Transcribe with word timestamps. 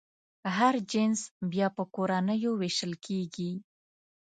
هر 0.57 0.73
جنس 0.91 1.21
بیا 1.51 1.67
په 1.75 1.83
کورنیو 1.95 2.51
وېشل 2.61 2.93
کېږي. 3.05 3.51